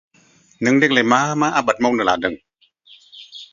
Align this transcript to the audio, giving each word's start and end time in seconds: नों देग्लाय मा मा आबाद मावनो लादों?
नों 0.63 0.73
देग्लाय 0.83 1.05
मा 1.11 1.19
मा 1.43 1.51
आबाद 1.61 1.85
मावनो 1.87 2.09
लादों? 2.11 2.35